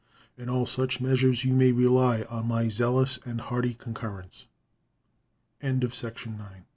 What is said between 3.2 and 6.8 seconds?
and hearty concurrence. State of the Union A